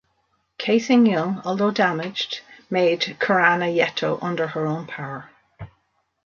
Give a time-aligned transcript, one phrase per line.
[0.57, 5.29] "Cassin Young", although damaged, made Kerama Retto under her own power.